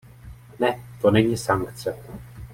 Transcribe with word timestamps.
Ne, 0.59 0.81
to 1.01 1.11
není 1.11 1.37
sankce. 1.37 1.97